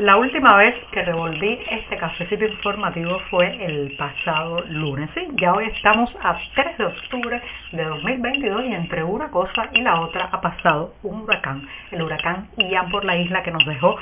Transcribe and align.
La 0.00 0.16
última 0.16 0.56
vez 0.56 0.74
que 0.92 1.02
revolví 1.02 1.58
este 1.70 1.98
cafecito 1.98 2.46
informativo 2.46 3.20
fue 3.28 3.62
el 3.62 3.94
pasado 3.98 4.64
lunes. 4.70 5.10
¿sí? 5.12 5.28
Ya 5.34 5.52
hoy 5.52 5.66
estamos 5.66 6.10
a 6.22 6.38
3 6.54 6.78
de 6.78 6.86
octubre 6.86 7.42
de 7.72 7.84
2022 7.84 8.64
y 8.64 8.72
entre 8.72 9.04
una 9.04 9.30
cosa 9.30 9.68
y 9.74 9.82
la 9.82 10.00
otra 10.00 10.30
ha 10.32 10.40
pasado 10.40 10.94
un 11.02 11.20
huracán, 11.20 11.68
el 11.90 12.00
huracán 12.00 12.48
Ian 12.56 12.90
por 12.90 13.04
la 13.04 13.14
isla 13.18 13.42
que 13.42 13.50
nos 13.50 13.66
dejó 13.66 13.96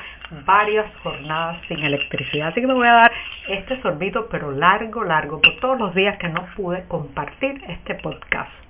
varias 0.47 0.87
jornadas 1.03 1.61
sin 1.67 1.81
electricidad. 1.81 2.51
Así 2.51 2.61
que 2.61 2.69
me 2.69 2.75
voy 2.75 2.87
a 2.87 2.93
dar 2.93 3.13
este 3.49 3.83
sorbito 3.83 4.29
pero 4.31 4.53
largo, 4.53 5.03
largo, 5.03 5.41
por 5.41 5.57
todos 5.57 5.81
los 5.81 5.97
días 5.97 6.17
que 6.19 6.29
no 6.29 6.47
pude 6.55 6.85
compartir 6.87 7.61
este 7.67 7.97
podcast. 7.97 8.68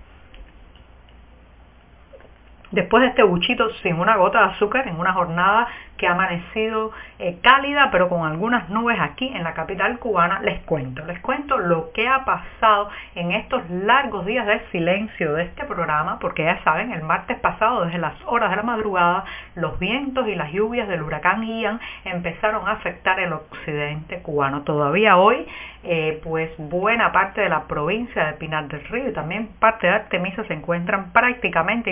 Después 2.70 3.02
de 3.02 3.08
este 3.08 3.22
buchito 3.22 3.70
sin 3.82 3.98
una 3.98 4.16
gota 4.16 4.40
de 4.40 4.52
azúcar 4.52 4.88
en 4.88 4.98
una 5.00 5.14
jornada 5.14 5.68
que 5.98 6.06
ha 6.06 6.12
amanecido 6.12 6.92
eh, 7.18 7.38
cálida, 7.42 7.90
pero 7.90 8.09
con 8.09 8.24
algunas 8.24 8.70
nubes 8.70 8.98
aquí 9.00 9.26
en 9.26 9.42
la 9.42 9.52
capital 9.52 9.98
cubana, 9.98 10.40
les 10.40 10.60
cuento, 10.60 11.04
les 11.04 11.18
cuento 11.20 11.59
lo 11.59 11.92
que 11.92 12.09
ha 12.09 12.24
pasado 12.24 12.88
en 13.14 13.32
estos 13.32 13.68
largos 13.68 14.24
días 14.24 14.46
de 14.46 14.60
silencio 14.70 15.34
de 15.34 15.45
este 15.45 15.64
programa, 15.64 16.18
porque 16.20 16.45
ya 16.45 16.62
saben, 16.62 16.92
el 16.92 17.02
martes 17.02 17.38
pasado, 17.40 17.84
desde 17.84 17.98
las 17.98 18.14
horas 18.26 18.50
de 18.50 18.56
la 18.56 18.62
madrugada, 18.62 19.24
los 19.56 19.78
vientos 19.78 20.28
y 20.28 20.34
las 20.34 20.52
lluvias 20.52 20.88
del 20.88 21.02
huracán 21.02 21.43
Ian 21.43 21.80
empezaron 22.04 22.68
a 22.68 22.73
afectar 22.73 23.18
el 23.18 23.32
occidente 23.32 24.23
cubano. 24.23 24.62
Todavía 24.62 25.16
hoy, 25.16 25.46
eh, 25.82 26.21
pues 26.23 26.50
buena 26.59 27.12
parte 27.12 27.40
de 27.40 27.48
la 27.48 27.65
provincia 27.65 28.26
de 28.26 28.32
Pinar 28.34 28.68
del 28.68 28.84
Río 28.84 29.09
y 29.09 29.12
también 29.12 29.48
parte 29.59 29.87
de 29.87 29.95
Artemisa 29.95 30.45
se 30.45 30.54
encuentran 30.54 31.12
prácticamente 31.12 31.90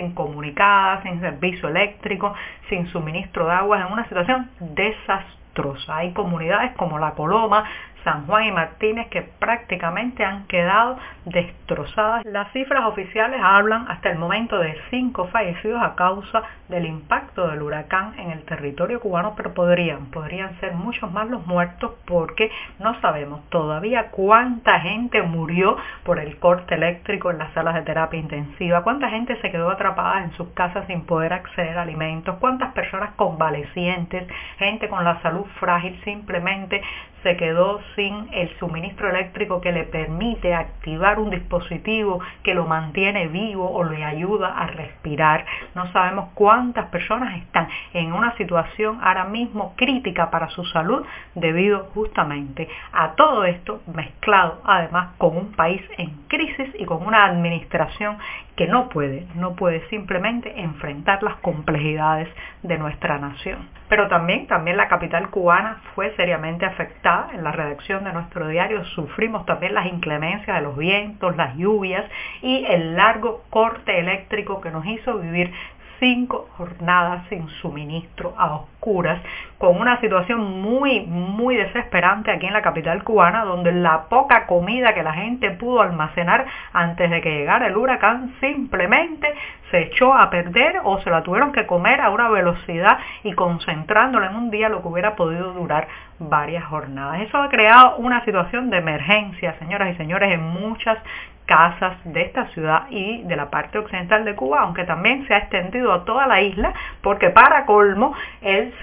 sin 1.02 1.20
servicio 1.20 1.68
eléctrico, 1.68 2.34
sin 2.68 2.86
suministro 2.88 3.46
de 3.46 3.52
agua, 3.52 3.80
en 3.80 3.92
una 3.92 4.04
situación 4.04 4.50
desastrosa. 4.60 5.45
Hay 5.88 6.12
comunidades 6.12 6.72
como 6.76 6.98
La 6.98 7.12
Coloma, 7.12 7.64
San 8.04 8.26
Juan 8.26 8.44
y 8.44 8.52
Martínez 8.52 9.08
que 9.08 9.22
prácticamente 9.22 10.24
han 10.24 10.46
quedado 10.46 10.96
destrozadas. 11.24 12.24
Las 12.24 12.52
cifras 12.52 12.84
oficiales 12.84 13.40
hablan 13.42 13.86
hasta 13.88 14.10
el 14.10 14.18
momento 14.18 14.58
de 14.58 14.78
cinco 14.90 15.26
fallecidos 15.26 15.82
a 15.82 15.96
causa 15.96 16.42
del 16.68 16.86
impacto 16.86 17.48
del 17.48 17.62
huracán 17.62 18.14
en 18.18 18.30
el 18.30 18.44
territorio 18.44 19.00
cubano, 19.00 19.34
pero 19.36 19.54
podrían, 19.54 20.06
podrían 20.12 20.60
ser 20.60 20.74
muchos 20.74 21.10
más 21.10 21.28
los 21.28 21.44
muertos 21.46 21.94
porque 22.06 22.50
no 22.78 23.00
sabemos 23.00 23.40
todavía 23.48 24.10
cuánta 24.10 24.78
gente 24.80 25.22
murió 25.22 25.76
por 26.04 26.20
el 26.20 26.38
corte 26.38 26.76
eléctrico 26.76 27.32
en 27.32 27.38
las 27.38 27.52
salas 27.54 27.74
de 27.74 27.82
terapia 27.82 28.20
intensiva, 28.20 28.84
cuánta 28.84 29.08
gente 29.10 29.40
se 29.40 29.50
quedó 29.50 29.70
atrapada 29.70 30.22
en 30.22 30.32
sus 30.32 30.48
casas 30.50 30.86
sin 30.86 31.06
poder 31.06 31.32
acceder 31.32 31.76
a 31.76 31.82
alimentos, 31.82 32.36
cuántas 32.38 32.72
personas 32.72 33.14
convalecientes, 33.16 34.28
gente 34.58 34.88
con 34.88 35.02
la 35.02 35.20
salud 35.22 35.45
frágil 35.60 36.00
simplemente 36.04 36.82
se 37.22 37.36
quedó 37.36 37.80
sin 37.96 38.28
el 38.32 38.56
suministro 38.58 39.10
eléctrico 39.10 39.60
que 39.60 39.72
le 39.72 39.82
permite 39.84 40.54
activar 40.54 41.18
un 41.18 41.30
dispositivo 41.30 42.20
que 42.44 42.54
lo 42.54 42.66
mantiene 42.66 43.26
vivo 43.26 43.68
o 43.68 43.82
le 43.82 44.04
ayuda 44.04 44.56
a 44.56 44.68
respirar. 44.68 45.44
No 45.74 45.90
sabemos 45.92 46.28
cuántas 46.34 46.86
personas 46.86 47.36
están 47.38 47.68
en 47.94 48.12
una 48.12 48.36
situación 48.36 49.00
ahora 49.02 49.24
mismo 49.24 49.74
crítica 49.76 50.30
para 50.30 50.48
su 50.50 50.64
salud 50.66 51.04
debido 51.34 51.90
justamente 51.94 52.68
a 52.92 53.12
todo 53.14 53.44
esto 53.44 53.80
mezclado 53.92 54.60
además 54.64 55.14
con 55.18 55.36
un 55.36 55.52
país 55.52 55.82
en 55.98 56.10
crisis 56.28 56.68
y 56.78 56.84
con 56.84 57.06
una 57.06 57.24
administración 57.24 58.18
que 58.56 58.66
no 58.66 58.88
puede, 58.88 59.26
no 59.34 59.54
puede 59.54 59.86
simplemente 59.88 60.60
enfrentar 60.60 61.22
las 61.22 61.36
complejidades 61.36 62.28
de 62.62 62.78
nuestra 62.78 63.18
nación. 63.18 63.68
Pero 63.88 64.08
también, 64.08 64.46
también 64.46 64.76
la 64.76 64.88
capital 64.88 65.30
cubana 65.30 65.80
fue 65.94 66.14
seriamente 66.16 66.66
afectada. 66.66 67.28
En 67.34 67.44
la 67.44 67.52
redacción 67.52 68.04
de 68.04 68.12
nuestro 68.12 68.48
diario 68.48 68.84
sufrimos 68.86 69.46
también 69.46 69.74
las 69.74 69.86
inclemencias 69.86 70.56
de 70.56 70.62
los 70.62 70.76
vientos, 70.76 71.36
las 71.36 71.56
lluvias 71.56 72.04
y 72.42 72.64
el 72.66 72.96
largo 72.96 73.44
corte 73.50 73.98
eléctrico 73.98 74.60
que 74.60 74.70
nos 74.70 74.84
hizo 74.86 75.18
vivir 75.18 75.52
cinco 75.98 76.48
jornadas 76.56 77.24
sin 77.28 77.48
suministro 77.60 78.34
a 78.36 78.54
oscuras, 78.54 79.20
con 79.58 79.80
una 79.80 80.00
situación 80.00 80.60
muy, 80.60 81.00
muy 81.06 81.56
desesperante 81.56 82.30
aquí 82.30 82.46
en 82.46 82.52
la 82.52 82.62
capital 82.62 83.02
cubana, 83.02 83.44
donde 83.44 83.72
la 83.72 84.04
poca 84.08 84.46
comida 84.46 84.94
que 84.94 85.02
la 85.02 85.14
gente 85.14 85.50
pudo 85.52 85.80
almacenar 85.80 86.46
antes 86.72 87.10
de 87.10 87.20
que 87.20 87.30
llegara 87.30 87.66
el 87.66 87.76
huracán 87.76 88.34
simplemente 88.40 89.32
se 89.70 89.82
echó 89.82 90.14
a 90.14 90.30
perder 90.30 90.80
o 90.84 91.00
se 91.00 91.10
la 91.10 91.22
tuvieron 91.22 91.52
que 91.52 91.66
comer 91.66 92.00
a 92.00 92.10
una 92.10 92.28
velocidad 92.28 92.98
y 93.24 93.32
concentrándola 93.32 94.26
en 94.26 94.36
un 94.36 94.50
día 94.50 94.68
lo 94.68 94.82
que 94.82 94.88
hubiera 94.88 95.16
podido 95.16 95.52
durar 95.52 95.88
varias 96.18 96.64
jornadas. 96.64 97.20
Eso 97.22 97.38
ha 97.38 97.48
creado 97.48 97.96
una 97.96 98.24
situación 98.24 98.70
de 98.70 98.78
emergencia, 98.78 99.54
señoras 99.58 99.94
y 99.94 99.96
señores, 99.96 100.32
en 100.32 100.42
muchas 100.42 100.98
casas 101.46 101.96
de 102.04 102.22
esta 102.22 102.46
ciudad 102.48 102.86
y 102.90 103.22
de 103.22 103.36
la 103.36 103.50
parte 103.50 103.78
occidental 103.78 104.24
de 104.24 104.34
Cuba, 104.34 104.62
aunque 104.62 104.82
también 104.82 105.26
se 105.28 105.34
ha 105.34 105.38
extendido 105.38 105.92
a 105.92 106.04
toda 106.04 106.26
la 106.26 106.42
isla, 106.42 106.74
porque 107.02 107.30
para 107.30 107.64
colmo 107.66 108.14
el 108.42 108.74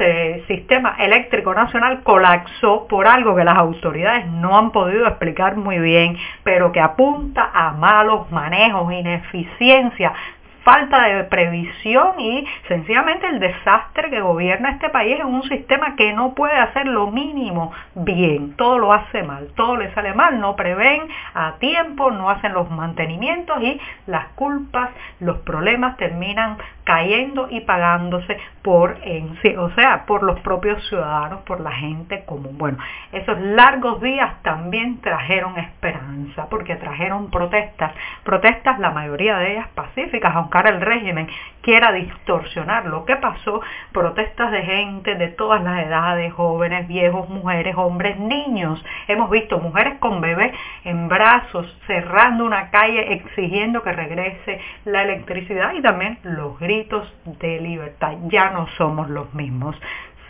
sistema 0.48 0.96
eléctrico 0.98 1.54
nacional 1.54 2.04
colapsó 2.04 2.88
por 2.88 3.06
algo 3.06 3.36
que 3.36 3.44
las 3.44 3.58
autoridades 3.58 4.28
no 4.28 4.58
han 4.58 4.72
podido 4.72 5.06
explicar 5.08 5.58
muy 5.58 5.78
bien, 5.80 6.18
pero 6.44 6.72
que 6.72 6.80
apunta 6.80 7.52
a 7.54 7.74
malos 7.74 8.32
manejos, 8.32 8.94
ineficiencia 8.94 10.14
falta 10.64 11.04
de 11.04 11.24
previsión 11.26 12.20
y 12.20 12.46
sencillamente 12.68 13.28
el 13.28 13.40
desastre 13.40 14.10
que 14.10 14.22
gobierna 14.22 14.72
este 14.72 14.90
país 14.90 15.20
en 15.20 15.28
un 15.28 15.44
sistema 15.44 15.96
que 15.96 16.14
no 16.14 16.34
puede 16.34 16.56
hacer 16.56 16.88
lo 16.88 17.12
mínimo 17.12 17.72
bien, 17.96 18.56
todo 18.56 18.80
lo 18.80 18.94
hace 18.94 19.24
mal, 19.24 19.50
todo 19.56 19.78
le 19.78 19.94
sale 19.94 20.14
mal, 20.14 20.40
no 20.40 20.56
prevén 20.56 21.02
a 21.34 21.54
tiempo, 21.60 22.12
no 22.12 22.30
hacen 22.30 22.54
los 22.54 22.70
mantenimientos 22.70 23.62
y 23.62 23.80
las 24.08 24.28
culpas, 24.36 24.90
los 25.20 25.40
problemas 25.40 25.98
terminan 25.98 26.58
cayendo 26.84 27.48
y 27.50 27.62
pagándose 27.62 28.38
por 28.62 28.98
en 29.04 29.38
sí, 29.42 29.56
o 29.56 29.70
sea, 29.72 30.06
por 30.06 30.24
los 30.24 30.40
propios 30.42 30.86
ciudadanos, 30.88 31.42
por 31.42 31.60
la 31.62 31.72
gente 31.72 32.24
común. 32.26 32.58
Bueno, 32.58 32.78
esos 33.12 33.40
largos 33.40 34.02
días 34.02 34.42
también 34.42 35.00
trajeron 35.02 35.58
esperanza, 35.58 36.48
porque 36.50 36.76
trajeron 36.76 37.30
protestas, 37.30 37.94
protestas 38.24 38.80
la 38.80 38.92
mayoría 38.92 39.38
de 39.38 39.54
ellas 39.54 39.68
pacíficas, 39.76 40.36
aunque 40.36 40.58
ahora 40.58 40.70
el 40.72 40.82
régimen 40.82 41.28
quiera 41.64 41.92
distorsionar 41.94 42.86
lo 42.86 43.06
que 43.06 43.16
pasó, 43.16 43.62
protestas 43.92 44.52
de 44.52 44.62
gente 44.62 45.16
de 45.16 45.30
todas 45.30 45.64
las 45.64 45.86
edades, 45.86 46.32
jóvenes, 46.34 46.88
viejos, 46.88 47.30
mujeres, 47.30 47.76
hombres, 47.78 48.20
niños. 48.20 48.84
Hemos 49.08 49.32
visto 49.32 49.58
mujeres 49.58 49.96
con 50.00 50.22
bebés 50.22 50.54
en 50.84 51.08
brazos 51.08 51.66
cerrando 51.88 52.46
una 52.46 52.70
calle 52.70 53.14
exigiendo 53.14 53.82
que 53.82 53.94
regrese 53.94 54.60
la 54.86 55.04
electricidad 55.04 55.74
y 55.74 55.82
también 55.82 56.20
los 56.24 56.60
gritos 56.60 57.12
de 57.26 57.60
libertad. 57.62 58.14
Ya 58.26 58.52
no 58.52 58.68
somos 58.78 59.10
los 59.10 59.34
mismos 59.34 59.76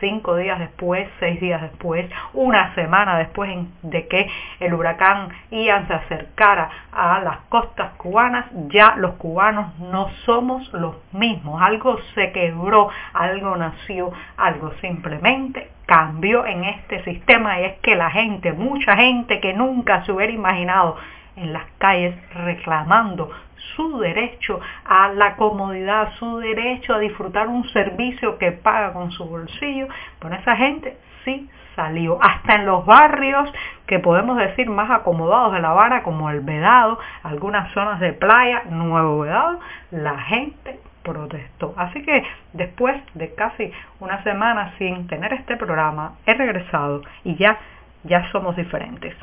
cinco 0.04 0.36
días 0.36 0.60
después, 0.60 1.08
seis 1.22 1.40
días 1.40 1.62
después, 1.62 2.10
una 2.34 2.76
semana 2.76 3.18
después 3.18 3.50
de 3.84 4.06
que 4.10 4.30
el 4.60 4.74
huracán 4.74 5.30
Ian 5.50 5.88
se 5.88 5.94
acercara 5.94 6.70
a 6.92 7.22
las 7.22 7.38
costas 7.48 7.94
cubanas, 7.94 8.48
ya 8.68 8.96
los 8.98 9.14
cubanos 9.14 9.80
no 9.80 10.10
somos 10.26 10.72
los 10.74 10.96
mismos. 11.14 11.62
Algo 11.62 11.98
se 12.16 12.34
quebró, 12.34 12.90
algo 13.14 13.56
nació, 13.56 14.12
algo 14.36 14.74
simplemente 14.82 15.70
cambió 15.86 16.46
en 16.46 16.66
este 16.66 17.04
sistema 17.06 17.62
y 17.62 17.66
es 17.66 17.74
que 17.80 17.96
la 17.96 18.10
gente, 18.10 18.52
mucha 18.52 18.98
gente 18.98 19.40
que 19.40 19.54
nunca 19.54 20.04
se 20.04 20.12
hubiera 20.12 20.34
imaginado 20.34 20.98
en 21.36 21.54
las 21.54 21.66
calles 21.78 22.16
reclamando 22.34 23.30
su 23.76 24.00
derecho 24.00 24.60
a 24.86 25.10
la 25.10 25.36
comodidad, 25.36 26.14
su 26.20 26.38
derecho 26.38 26.96
a 26.96 27.00
disfrutar 27.00 27.48
un 27.48 27.68
servicio 27.70 28.38
que 28.38 28.52
paga 28.52 28.94
con 28.94 29.12
su 29.12 29.26
bolsillo, 29.26 29.88
bueno, 30.22 30.38
esa 30.38 30.56
gente 30.56 30.98
sí 31.24 31.50
salió. 31.76 32.20
Hasta 32.22 32.56
en 32.56 32.66
los 32.66 32.86
barrios 32.86 33.52
que 33.88 34.00
podemos 34.00 34.38
decir 34.38 34.70
más 34.70 34.92
acomodados 34.92 35.54
de 35.54 35.60
La 35.60 35.70
Habana, 35.70 36.04
como 36.04 36.30
el 36.30 36.42
Vedado, 36.42 37.00
algunas 37.24 37.72
zonas 37.74 38.00
de 38.00 38.14
playa, 38.14 38.64
Nuevo 38.70 39.20
Vedado, 39.20 39.60
la 39.92 40.20
gente 40.20 40.80
protestó. 41.04 41.74
Así 41.78 42.04
que 42.04 42.24
después 42.54 43.02
de 43.14 43.34
casi 43.36 43.72
una 44.00 44.24
semana 44.24 44.74
sin 44.78 45.08
tener 45.08 45.34
este 45.34 45.58
programa, 45.58 46.14
he 46.26 46.34
regresado 46.34 47.02
y 47.24 47.36
ya, 47.36 47.58
ya 48.04 48.32
somos 48.32 48.56
diferentes. 48.56 49.16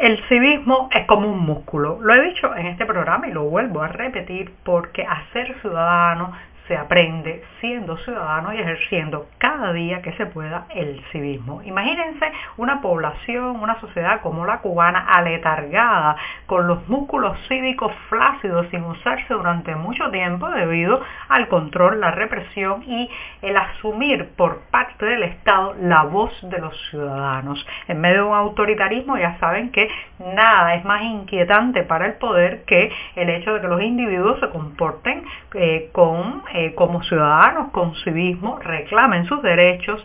El 0.00 0.16
civismo 0.28 0.88
es 0.92 1.04
como 1.04 1.30
un 1.30 1.40
músculo. 1.40 1.98
Lo 2.00 2.14
he 2.14 2.22
dicho 2.22 2.56
en 2.56 2.68
este 2.68 2.86
programa 2.86 3.28
y 3.28 3.32
lo 3.32 3.42
vuelvo 3.44 3.82
a 3.82 3.88
repetir 3.88 4.50
porque 4.64 5.04
hacer 5.04 5.60
ciudadano 5.60 6.32
se 6.66 6.74
aprende 6.74 7.44
siendo 7.60 7.98
ciudadano 7.98 8.54
y 8.54 8.60
ejerciendo 8.60 9.28
cada 9.36 9.49
día 9.72 10.02
que 10.02 10.12
se 10.12 10.26
pueda 10.26 10.66
el 10.70 11.02
civismo. 11.12 11.62
Imagínense 11.62 12.30
una 12.56 12.80
población, 12.80 13.60
una 13.60 13.80
sociedad 13.80 14.20
como 14.22 14.44
la 14.46 14.58
cubana 14.58 15.06
aletargada, 15.08 16.16
con 16.46 16.66
los 16.66 16.88
músculos 16.88 17.38
cívicos 17.48 17.92
flácidos 18.08 18.66
sin 18.70 18.84
usarse 18.84 19.32
durante 19.32 19.74
mucho 19.76 20.10
tiempo 20.10 20.48
debido 20.50 21.00
al 21.28 21.48
control, 21.48 22.00
la 22.00 22.10
represión 22.10 22.82
y 22.86 23.08
el 23.42 23.56
asumir 23.56 24.30
por 24.36 24.60
parte 24.70 25.06
del 25.06 25.22
Estado 25.22 25.74
la 25.80 26.04
voz 26.04 26.32
de 26.42 26.58
los 26.58 26.76
ciudadanos. 26.90 27.64
En 27.88 28.00
medio 28.00 28.24
de 28.24 28.28
un 28.30 28.34
autoritarismo 28.34 29.16
ya 29.16 29.38
saben 29.38 29.70
que 29.70 29.88
nada 30.18 30.74
es 30.74 30.84
más 30.84 31.02
inquietante 31.02 31.82
para 31.82 32.06
el 32.06 32.14
poder 32.14 32.64
que 32.64 32.90
el 33.16 33.30
hecho 33.30 33.54
de 33.54 33.60
que 33.60 33.68
los 33.68 33.82
individuos 33.82 34.40
se 34.40 34.50
comporten 34.50 35.24
eh, 35.54 35.90
con, 35.92 36.42
eh, 36.54 36.74
como 36.74 37.02
ciudadanos, 37.02 37.70
con 37.72 37.94
civismo, 37.96 38.58
reclamen 38.58 39.26
sus 39.26 39.42
derechos 39.42 39.49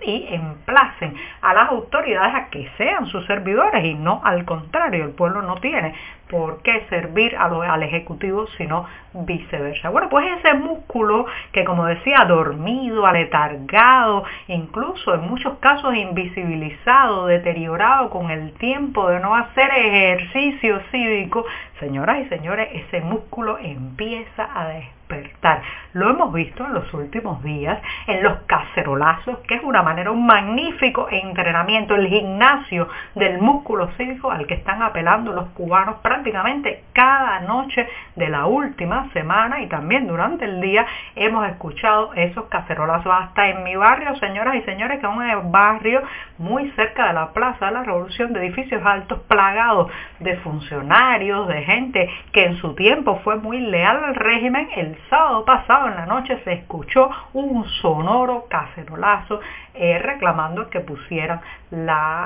y 0.01 0.27
emplacen 0.29 1.15
a 1.41 1.53
las 1.53 1.69
autoridades 1.69 2.33
a 2.35 2.49
que 2.49 2.69
sean 2.77 3.05
sus 3.07 3.25
servidores 3.25 3.83
y 3.85 3.93
no 3.93 4.21
al 4.23 4.45
contrario, 4.45 5.05
el 5.05 5.11
pueblo 5.11 5.41
no 5.41 5.55
tiene 5.57 5.93
por 6.29 6.61
qué 6.63 6.85
servir 6.89 7.35
al 7.37 7.83
Ejecutivo, 7.83 8.47
sino 8.57 8.85
viceversa. 9.13 9.89
Bueno, 9.89 10.09
pues 10.09 10.25
ese 10.39 10.55
músculo 10.55 11.25
que 11.51 11.63
como 11.63 11.85
decía, 11.85 12.25
dormido, 12.25 13.05
aletargado, 13.05 14.23
incluso 14.47 15.15
en 15.15 15.21
muchos 15.21 15.57
casos 15.59 15.95
invisibilizado, 15.95 17.27
deteriorado 17.27 18.09
con 18.09 18.29
el 18.29 18.53
tiempo 18.53 19.09
de 19.09 19.19
no 19.19 19.35
hacer 19.35 19.69
ejercicio 19.73 20.81
cívico, 20.91 21.45
señoras 21.79 22.19
y 22.25 22.29
señores, 22.29 22.69
ese 22.73 23.01
músculo 23.01 23.57
empieza 23.57 24.49
a 24.53 24.67
despertar. 24.67 25.61
Lo 25.93 26.09
hemos 26.09 26.33
visto 26.33 26.65
en 26.65 26.73
los 26.73 26.93
últimos 26.93 27.43
días 27.43 27.79
en 28.07 28.23
los 28.23 28.39
cacerolazos, 28.47 29.39
que 29.47 29.55
es 29.55 29.63
una 29.63 29.83
manera, 29.83 30.11
un 30.11 30.25
magnífico 30.25 31.07
entrenamiento, 31.09 31.95
el 31.95 32.07
gimnasio 32.07 32.87
del 33.13 33.39
músculo 33.39 33.89
cívico 33.97 34.31
al 34.31 34.47
que 34.47 34.55
están 34.55 34.81
apelando 34.81 35.31
los 35.31 35.47
cubanos 35.49 35.97
prácticamente 36.15 36.83
cada 36.93 37.41
noche 37.41 37.85
de 38.15 38.29
la 38.29 38.45
última 38.45 39.09
semana 39.11 39.59
y 39.61 39.67
también 39.67 40.07
durante 40.07 40.45
el 40.45 40.61
día 40.61 40.85
hemos 41.13 41.45
escuchado 41.49 42.13
esos 42.13 42.45
cacerolazos 42.45 43.11
hasta 43.13 43.49
en 43.49 43.63
mi 43.65 43.75
barrio, 43.75 44.15
señoras 44.15 44.55
y 44.55 44.61
señores, 44.61 45.01
que 45.01 45.05
es 45.05 45.35
un 45.35 45.51
barrio 45.51 46.01
muy 46.37 46.71
cerca 46.71 47.07
de 47.07 47.13
la 47.13 47.33
Plaza 47.33 47.65
de 47.65 47.71
la 47.73 47.83
Revolución, 47.83 48.31
de 48.31 48.45
edificios 48.45 48.81
altos 48.85 49.19
plagados 49.27 49.91
de 50.19 50.37
funcionarios, 50.37 51.49
de 51.49 51.63
gente 51.63 52.09
que 52.31 52.45
en 52.45 52.55
su 52.57 52.75
tiempo 52.75 53.19
fue 53.25 53.35
muy 53.35 53.59
leal 53.59 54.01
al 54.01 54.15
régimen, 54.15 54.69
el 54.77 54.97
sábado 55.09 55.43
pasado 55.43 55.89
en 55.89 55.95
la 55.95 56.05
noche 56.05 56.39
se 56.45 56.53
escuchó 56.53 57.09
un 57.33 57.65
sonoro 57.81 58.45
cacerolazo 58.49 59.41
eh, 59.73 59.99
reclamando 59.99 60.69
que 60.69 60.79
pusieran 60.79 61.41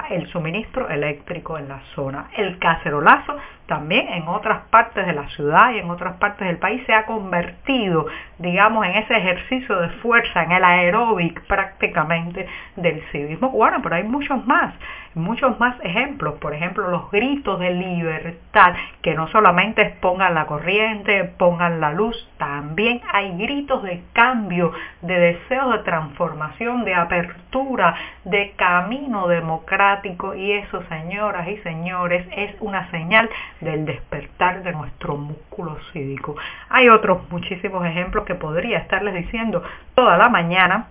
el 0.09 0.27
suministro 0.27 0.89
eléctrico 0.89 1.57
en 1.57 1.69
la 1.69 1.79
zona. 1.95 2.27
El 2.37 2.59
cacerolazo 2.59 3.35
también 3.69 4.09
en 4.09 4.27
otras 4.27 4.63
partes 4.71 5.05
de 5.05 5.13
la 5.13 5.29
ciudad 5.29 5.71
y 5.71 5.77
en 5.77 5.89
otras 5.91 6.15
partes 6.15 6.47
del 6.47 6.57
país 6.57 6.83
se 6.87 6.93
ha 6.93 7.05
convertido, 7.05 8.07
digamos, 8.39 8.85
en 8.85 8.95
ese 8.95 9.15
ejercicio 9.15 9.79
de 9.79 9.89
fuerza, 10.01 10.43
en 10.43 10.51
el 10.51 10.63
aeróbic 10.63 11.41
prácticamente 11.45 12.47
del 12.75 13.01
civismo 13.11 13.49
Bueno, 13.51 13.77
pero 13.83 13.95
hay 13.95 14.03
muchos 14.03 14.45
más, 14.47 14.73
muchos 15.13 15.59
más 15.59 15.75
ejemplos. 15.83 16.35
Por 16.39 16.53
ejemplo, 16.53 16.89
los 16.89 17.11
gritos 17.11 17.59
de 17.59 17.71
libertad, 17.71 18.73
que 19.01 19.13
no 19.13 19.27
solamente 19.27 19.83
es 19.83 19.91
pongan 19.97 20.33
la 20.33 20.47
corriente, 20.47 21.25
pongan 21.37 21.79
la 21.79 21.91
luz, 21.91 22.15
también 22.37 23.01
hay 23.13 23.37
gritos 23.37 23.83
de 23.83 24.01
cambio, 24.13 24.71
de 25.01 25.19
deseo 25.19 25.71
de 25.71 25.79
transformación, 25.79 26.85
de 26.85 26.95
apertura, 26.95 27.95
de 28.23 28.53
camino 28.55 29.27
democrático 29.27 30.33
y 30.33 30.53
eso, 30.53 30.81
señoras 30.89 31.47
y 31.47 31.57
señores, 31.57 32.25
es 32.35 32.55
una 32.59 32.89
señal 32.89 33.29
del 33.61 33.85
despertar 33.85 34.63
de 34.63 34.71
nuestro 34.71 35.17
músculo 35.17 35.77
cívico. 35.91 36.35
Hay 36.69 36.89
otros 36.89 37.29
muchísimos 37.29 37.85
ejemplos 37.85 38.25
que 38.25 38.35
podría 38.35 38.79
estarles 38.79 39.15
diciendo 39.15 39.63
toda 39.95 40.17
la 40.17 40.29
mañana 40.29 40.87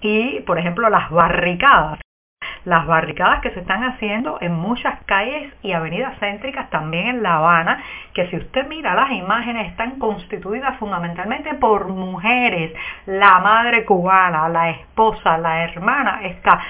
y, 0.00 0.40
por 0.40 0.58
ejemplo, 0.58 0.88
las 0.90 1.10
barricadas 1.10 1.98
las 2.64 2.86
barricadas 2.86 3.40
que 3.40 3.50
se 3.50 3.60
están 3.60 3.82
haciendo 3.82 4.38
en 4.40 4.54
muchas 4.54 5.02
calles 5.04 5.52
y 5.62 5.72
avenidas 5.72 6.18
céntricas, 6.20 6.70
también 6.70 7.08
en 7.08 7.22
La 7.22 7.36
Habana, 7.36 7.82
que 8.14 8.28
si 8.28 8.36
usted 8.36 8.68
mira 8.68 8.94
las 8.94 9.10
imágenes 9.10 9.68
están 9.70 9.98
constituidas 9.98 10.78
fundamentalmente 10.78 11.54
por 11.54 11.88
mujeres, 11.88 12.72
la 13.06 13.40
madre 13.40 13.84
cubana, 13.84 14.48
la 14.48 14.70
esposa, 14.70 15.38
la 15.38 15.64
hermana, 15.64 16.20
está 16.22 16.60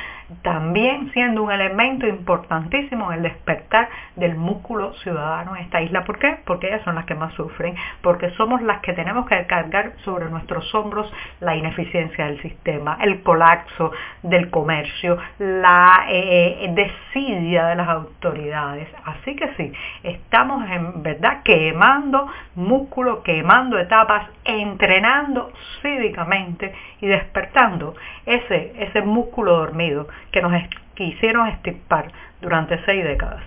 también 0.43 1.11
siendo 1.12 1.43
un 1.43 1.52
elemento 1.52 2.06
importantísimo 2.06 3.12
el 3.12 3.23
despertar 3.23 3.88
del 4.17 4.37
músculo 4.37 4.94
ciudadano 4.94 5.56
en 5.56 5.62
esta 5.62 5.82
isla. 5.82 6.05
¿Por 6.05 6.19
qué? 6.19 6.38
Porque 6.44 6.69
ellas 6.69 6.82
son 6.84 6.94
las 6.94 7.05
que 7.05 7.14
más 7.14 7.32
sufren, 7.34 7.75
porque 8.00 8.31
somos 8.31 8.62
las 8.62 8.81
que 8.81 8.93
tenemos 8.93 9.26
que 9.26 9.46
cargar 9.46 9.93
sobre 10.05 10.29
nuestros 10.29 10.75
hombros 10.75 11.12
la 11.40 11.56
ineficiencia 11.56 12.26
del 12.26 12.40
sistema, 12.43 12.99
el 13.00 13.23
colapso 13.23 13.93
del 14.23 14.50
comercio, 14.50 15.19
la 15.38 16.06
eh, 16.08 16.70
desidia 16.75 17.67
de 17.67 17.76
las 17.76 17.88
autoridades. 17.88 18.88
Así 19.05 19.37
que 19.37 19.52
sí, 19.56 19.73
estamos 20.02 20.69
en 20.70 21.02
verdad 21.02 21.43
quemando 21.44 22.26
músculo, 22.55 23.23
quemando 23.23 23.78
etapas, 23.78 24.28
entrenando 24.44 25.52
cívicamente 25.81 26.73
y 27.00 27.06
despertando 27.06 27.94
ese, 28.26 28.73
ese 28.78 29.02
músculo 29.02 29.56
dormido 29.56 30.08
que 30.30 30.42
nos 30.42 30.52
quisieron 30.94 31.48
estipar 31.48 32.12
durante 32.40 32.78
seis 32.84 33.04
décadas. 33.04 33.42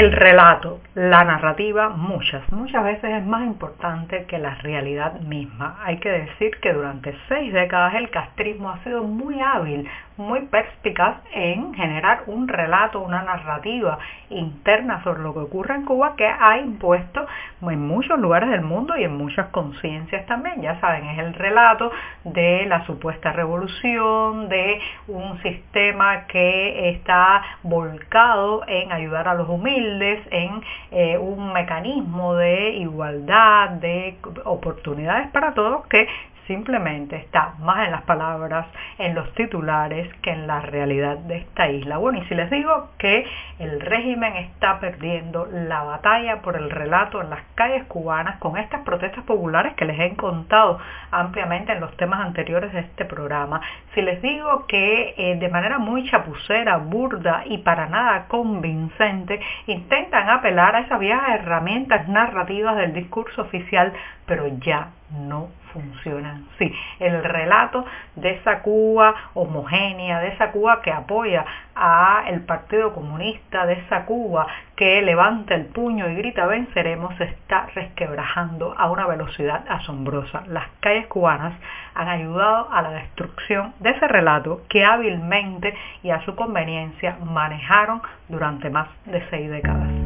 El 0.00 0.12
relato, 0.12 0.80
la 0.94 1.24
narrativa, 1.24 1.90
muchas, 1.90 2.50
muchas 2.52 2.82
veces 2.84 3.10
es 3.10 3.26
más 3.26 3.44
importante 3.44 4.24
que 4.24 4.38
la 4.38 4.54
realidad 4.54 5.20
misma. 5.20 5.78
Hay 5.84 5.98
que 5.98 6.10
decir 6.10 6.52
que 6.62 6.72
durante 6.72 7.14
seis 7.28 7.52
décadas 7.52 7.94
el 7.96 8.08
castrismo 8.08 8.70
ha 8.70 8.82
sido 8.82 9.02
muy 9.04 9.38
hábil, 9.40 9.86
muy 10.20 10.42
perspicaz 10.42 11.16
en 11.32 11.74
generar 11.74 12.24
un 12.26 12.46
relato, 12.46 13.00
una 13.00 13.22
narrativa 13.22 13.98
interna 14.28 15.02
sobre 15.02 15.22
lo 15.22 15.32
que 15.32 15.40
ocurre 15.40 15.74
en 15.74 15.84
Cuba 15.84 16.14
que 16.16 16.26
ha 16.26 16.58
impuesto 16.58 17.26
en 17.62 17.86
muchos 17.86 18.18
lugares 18.18 18.50
del 18.50 18.62
mundo 18.62 18.96
y 18.96 19.04
en 19.04 19.16
muchas 19.16 19.48
conciencias 19.48 20.26
también. 20.26 20.62
Ya 20.62 20.78
saben, 20.80 21.06
es 21.06 21.18
el 21.18 21.34
relato 21.34 21.90
de 22.24 22.66
la 22.66 22.84
supuesta 22.86 23.32
revolución, 23.32 24.48
de 24.48 24.80
un 25.08 25.40
sistema 25.42 26.26
que 26.26 26.90
está 26.90 27.42
volcado 27.62 28.62
en 28.66 28.92
ayudar 28.92 29.26
a 29.26 29.34
los 29.34 29.48
humildes, 29.48 30.20
en 30.30 30.62
eh, 30.90 31.18
un 31.18 31.52
mecanismo 31.52 32.34
de 32.34 32.70
igualdad, 32.72 33.70
de 33.70 34.16
oportunidades 34.44 35.28
para 35.30 35.54
todos 35.54 35.86
que 35.86 36.06
simplemente 36.50 37.14
está 37.14 37.54
más 37.60 37.86
en 37.86 37.92
las 37.92 38.02
palabras, 38.02 38.66
en 38.98 39.14
los 39.14 39.32
titulares, 39.34 40.12
que 40.20 40.32
en 40.32 40.48
la 40.48 40.60
realidad 40.60 41.16
de 41.18 41.36
esta 41.36 41.68
isla. 41.70 41.98
Bueno, 41.98 42.18
y 42.18 42.24
si 42.26 42.34
les 42.34 42.50
digo 42.50 42.88
que 42.98 43.24
el 43.60 43.80
régimen 43.80 44.34
está 44.34 44.80
perdiendo 44.80 45.46
la 45.46 45.84
batalla 45.84 46.42
por 46.42 46.56
el 46.56 46.68
relato 46.68 47.22
en 47.22 47.30
las 47.30 47.38
calles 47.54 47.84
cubanas 47.84 48.38
con 48.38 48.56
estas 48.56 48.80
protestas 48.80 49.22
populares 49.22 49.74
que 49.74 49.84
les 49.84 50.00
he 50.00 50.16
contado 50.16 50.80
ampliamente 51.12 51.70
en 51.70 51.78
los 51.78 51.96
temas 51.96 52.18
anteriores 52.18 52.72
de 52.72 52.80
este 52.80 53.04
programa, 53.04 53.60
si 53.94 54.02
les 54.02 54.20
digo 54.20 54.66
que 54.66 55.14
eh, 55.16 55.36
de 55.36 55.48
manera 55.50 55.78
muy 55.78 56.10
chapucera, 56.10 56.78
burda 56.78 57.44
y 57.46 57.58
para 57.58 57.86
nada 57.86 58.26
convincente, 58.26 59.38
intentan 59.68 60.28
apelar 60.28 60.74
a 60.74 60.80
esas 60.80 60.98
viejas 60.98 61.28
herramientas 61.28 62.08
narrativas 62.08 62.76
del 62.76 62.92
discurso 62.92 63.42
oficial, 63.42 63.92
pero 64.26 64.48
ya 64.58 64.88
no 65.12 65.48
funcionan. 65.72 66.46
Sí, 66.58 66.72
el 66.98 67.22
relato 67.22 67.84
de 68.16 68.32
esa 68.32 68.60
Cuba 68.60 69.14
homogénea, 69.34 70.20
de 70.20 70.28
esa 70.28 70.50
Cuba 70.50 70.80
que 70.82 70.92
apoya 70.92 71.44
a 71.74 72.24
el 72.26 72.40
Partido 72.42 72.92
Comunista, 72.92 73.66
de 73.66 73.74
esa 73.74 74.04
Cuba 74.04 74.46
que 74.76 75.02
levanta 75.02 75.54
el 75.54 75.66
puño 75.66 76.08
y 76.08 76.14
grita 76.16 76.46
venceremos, 76.46 77.14
se 77.16 77.24
está 77.24 77.66
resquebrajando 77.74 78.74
a 78.76 78.90
una 78.90 79.06
velocidad 79.06 79.64
asombrosa. 79.68 80.42
Las 80.46 80.68
calles 80.80 81.06
cubanas 81.06 81.54
han 81.94 82.08
ayudado 82.08 82.72
a 82.72 82.82
la 82.82 82.90
destrucción 82.90 83.74
de 83.80 83.90
ese 83.90 84.08
relato 84.08 84.62
que 84.68 84.84
hábilmente 84.84 85.74
y 86.02 86.10
a 86.10 86.20
su 86.24 86.34
conveniencia 86.34 87.16
manejaron 87.24 88.02
durante 88.28 88.70
más 88.70 88.88
de 89.06 89.22
seis 89.30 89.50
décadas. 89.50 89.99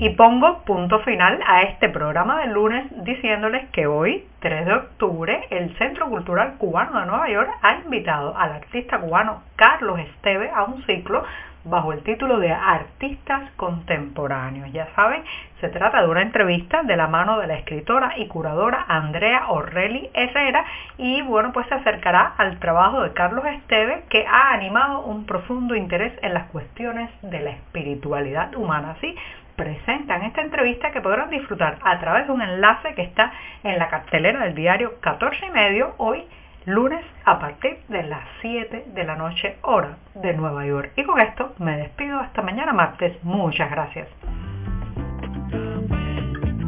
Y 0.00 0.08
pongo 0.08 0.60
punto 0.64 1.00
final 1.00 1.40
a 1.46 1.60
este 1.60 1.90
programa 1.90 2.40
del 2.40 2.54
lunes 2.54 2.86
diciéndoles 3.04 3.68
que 3.68 3.86
hoy, 3.86 4.24
3 4.40 4.64
de 4.64 4.72
octubre, 4.72 5.46
el 5.50 5.76
Centro 5.76 6.08
Cultural 6.08 6.54
Cubano 6.56 7.00
de 7.00 7.04
Nueva 7.04 7.28
York 7.28 7.50
ha 7.60 7.74
invitado 7.84 8.34
al 8.34 8.52
artista 8.52 8.98
cubano 8.98 9.42
Carlos 9.56 9.98
Esteve 10.00 10.50
a 10.54 10.64
un 10.64 10.82
ciclo 10.86 11.22
bajo 11.64 11.92
el 11.92 12.02
título 12.02 12.38
de 12.38 12.50
Artistas 12.50 13.50
Contemporáneos. 13.56 14.72
Ya 14.72 14.88
saben, 14.96 15.22
se 15.60 15.68
trata 15.68 16.00
de 16.00 16.08
una 16.08 16.22
entrevista 16.22 16.82
de 16.82 16.96
la 16.96 17.06
mano 17.06 17.38
de 17.38 17.46
la 17.46 17.56
escritora 17.56 18.14
y 18.16 18.26
curadora 18.26 18.86
Andrea 18.88 19.48
Orrelli 19.48 20.08
Herrera 20.14 20.64
y 20.96 21.20
bueno, 21.20 21.52
pues 21.52 21.66
se 21.66 21.74
acercará 21.74 22.32
al 22.38 22.58
trabajo 22.58 23.02
de 23.02 23.12
Carlos 23.12 23.44
Esteve 23.44 24.04
que 24.08 24.26
ha 24.26 24.54
animado 24.54 25.00
un 25.00 25.26
profundo 25.26 25.74
interés 25.74 26.14
en 26.22 26.32
las 26.32 26.44
cuestiones 26.44 27.10
de 27.20 27.40
la 27.40 27.50
espiritualidad 27.50 28.54
humana. 28.54 28.92
Así 28.92 29.14
presentan 29.60 30.22
esta 30.22 30.40
entrevista 30.40 30.90
que 30.90 31.02
podrán 31.02 31.28
disfrutar 31.28 31.76
a 31.84 32.00
través 32.00 32.26
de 32.26 32.32
un 32.32 32.40
enlace 32.40 32.94
que 32.94 33.02
está 33.02 33.30
en 33.62 33.78
la 33.78 33.88
cartelera 33.88 34.40
del 34.44 34.54
diario 34.54 34.98
14 35.00 35.46
y 35.46 35.50
medio 35.50 35.94
hoy 35.98 36.24
lunes 36.64 37.04
a 37.26 37.38
partir 37.38 37.76
de 37.88 38.02
las 38.04 38.22
7 38.40 38.86
de 38.94 39.04
la 39.04 39.16
noche 39.16 39.58
hora 39.60 39.98
de 40.14 40.32
Nueva 40.32 40.64
York. 40.64 40.92
Y 40.96 41.04
con 41.04 41.20
esto 41.20 41.52
me 41.58 41.76
despido 41.76 42.18
hasta 42.20 42.40
mañana 42.40 42.72
martes. 42.72 43.22
Muchas 43.22 43.70
gracias. 43.70 44.08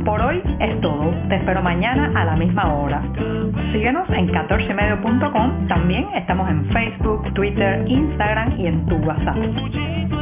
Por 0.05 0.21
hoy 0.21 0.43
es 0.61 0.81
todo. 0.83 1.15
Te 1.31 1.37
espero 1.37 1.63
mañana 1.63 2.13
a 2.15 2.27
la 2.27 2.37
misma 2.37 2.75
hora. 2.75 3.01
Síguenos 3.73 4.07
en 4.11 4.29
14medio.com. 4.29 5.67
También 5.67 6.09
estamos 6.15 6.47
en 6.51 6.67
Facebook, 6.67 7.33
Twitter, 7.33 7.85
Instagram 7.87 8.61
y 8.61 8.67
en 8.67 8.85
tu 8.85 8.97
WhatsApp. 8.97 10.22